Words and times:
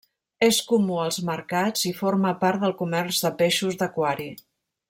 És 0.45 0.57
comú 0.71 0.95
als 1.01 1.19
mercats 1.27 1.85
i 1.91 1.93
forma 2.01 2.33
part 2.45 2.65
del 2.67 2.75
comerç 2.83 3.23
de 3.27 3.35
peixos 3.43 3.81
d'aquari. 3.83 4.31